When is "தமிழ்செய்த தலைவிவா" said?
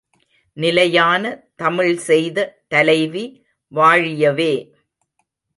1.55-3.91